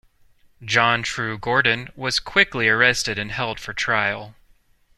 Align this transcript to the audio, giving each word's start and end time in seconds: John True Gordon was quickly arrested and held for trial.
John 0.65 1.03
True 1.03 1.37
Gordon 1.37 1.89
was 1.95 2.19
quickly 2.19 2.67
arrested 2.67 3.19
and 3.19 3.31
held 3.31 3.59
for 3.59 3.71
trial. 3.71 4.33